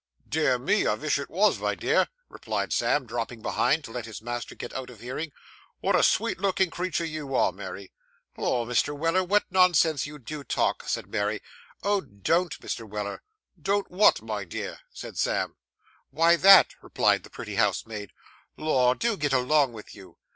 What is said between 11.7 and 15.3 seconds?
'Oh! don't, Mr. Weller.' 'Don't what, my dear?' said